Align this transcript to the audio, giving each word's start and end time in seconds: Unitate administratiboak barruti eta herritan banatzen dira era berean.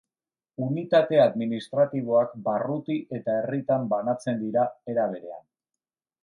Unitate 0.67 1.19
administratiboak 1.25 2.33
barruti 2.47 2.97
eta 3.19 3.37
herritan 3.43 3.87
banatzen 3.93 4.41
dira 4.47 4.65
era 4.95 5.07
berean. 5.15 5.47